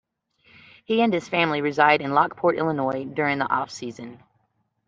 [0.83, 4.19] He and his family reside in Lockport, Illinois during the off-season.